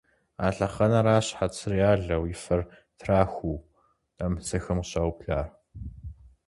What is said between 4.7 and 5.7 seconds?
къыщаублар.